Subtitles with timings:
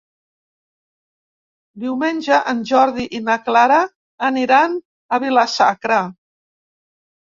[1.83, 3.79] Diumenge en Jordi i na Clara
[4.31, 4.79] aniran
[5.15, 6.03] a Vila-sacra.